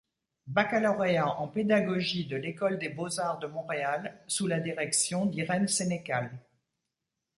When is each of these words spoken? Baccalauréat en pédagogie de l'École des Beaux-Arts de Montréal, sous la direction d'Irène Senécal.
Baccalauréat 0.47 1.27
en 1.27 1.47
pédagogie 1.47 2.25
de 2.25 2.35
l'École 2.35 2.79
des 2.79 2.89
Beaux-Arts 2.89 3.37
de 3.37 3.45
Montréal, 3.45 4.19
sous 4.27 4.47
la 4.47 4.59
direction 4.59 5.27
d'Irène 5.27 5.67
Senécal. 5.67 6.31